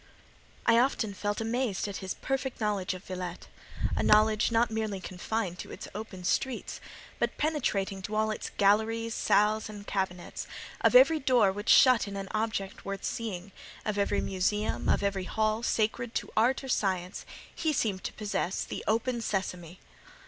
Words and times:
I 0.65 0.79
often 0.79 1.13
felt 1.13 1.41
amazed 1.41 1.87
at 1.87 1.97
his 1.97 2.15
perfect 2.15 2.59
knowledge 2.59 2.95
of 2.95 3.03
Villette; 3.03 3.45
a 3.95 4.01
knowledge 4.01 4.51
not 4.51 4.71
merely 4.71 4.99
confined 4.99 5.59
to 5.59 5.71
its 5.71 5.87
open 5.93 6.23
streets, 6.23 6.81
but 7.19 7.37
penetrating 7.37 8.01
to 8.01 8.15
all 8.15 8.31
its 8.31 8.49
galleries, 8.57 9.13
salles, 9.13 9.69
and 9.69 9.85
cabinets: 9.85 10.47
of 10.83 10.95
every 10.95 11.19
door 11.19 11.51
which 11.51 11.69
shut 11.69 12.07
in 12.07 12.17
an 12.17 12.29
object 12.31 12.83
worth 12.83 13.03
seeing, 13.03 13.51
of 13.85 13.99
every 13.99 14.21
museum, 14.21 14.89
of 14.89 15.03
every 15.03 15.25
hall, 15.25 15.61
sacred 15.61 16.15
to 16.15 16.31
art 16.35 16.63
or 16.63 16.67
science, 16.67 17.23
he 17.53 17.71
seemed 17.71 18.03
to 18.05 18.13
possess 18.13 18.63
the 18.63 18.83
"Open! 18.87 19.21
Sesame." 19.21 19.79